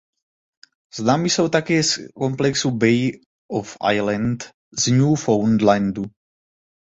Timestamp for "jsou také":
1.29-1.83